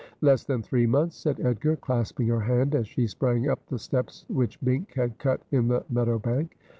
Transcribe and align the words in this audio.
Less 0.21 0.43
than 0.43 0.63
three 0.63 0.87
months,' 0.87 1.15
said 1.15 1.39
Edgar, 1.41 1.75
clasping 1.75 2.25
her 2.29 2.39
hand 2.39 2.73
as 2.73 2.87
she 2.87 3.05
sprang 3.05 3.47
up 3.47 3.63
the 3.67 3.77
steps 3.77 4.25
which 4.29 4.59
Bink 4.61 4.93
had 4.95 5.19
cut 5.19 5.41
in 5.51 5.67
the 5.67 5.83
meadow 5.91 6.17
bank. 6.17 6.57